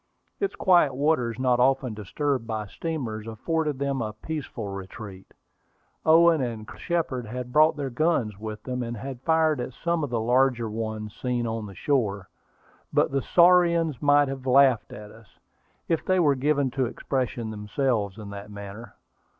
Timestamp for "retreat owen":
4.67-6.41